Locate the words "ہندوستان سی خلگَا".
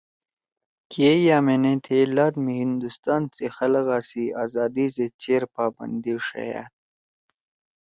2.63-3.97